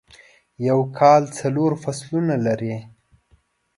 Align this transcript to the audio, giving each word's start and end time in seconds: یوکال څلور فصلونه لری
یوکال 0.67 1.23
څلور 1.39 1.71
فصلونه 1.83 2.35
لری 2.45 2.75